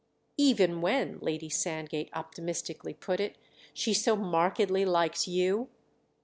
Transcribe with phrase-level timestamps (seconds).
[0.39, 3.37] "Even when," Lady Sandgate optimistically put it,
[3.71, 5.69] "she so markedly likes you?"